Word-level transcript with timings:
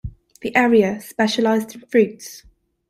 The 0.41 0.55
area 0.55 0.99
specialised 0.99 1.75
in 1.75 1.81
fruits. 1.81 2.41